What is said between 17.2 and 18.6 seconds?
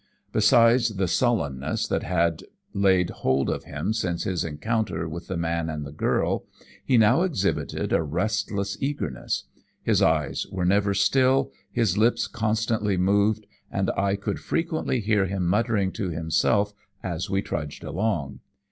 we trudged along.